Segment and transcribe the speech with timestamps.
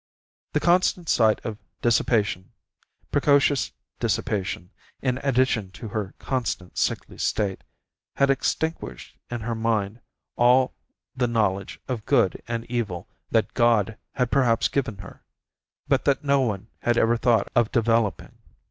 [0.53, 2.53] The constant sight of dissipation,
[3.11, 7.63] precocious dissipation, in addition to her constant sickly state,
[8.15, 9.99] had extinguished in her mind
[10.37, 10.73] all
[11.15, 15.23] the knowledge of good and evil that God had perhaps given her,
[15.87, 18.39] but that no one had ever thought of developing.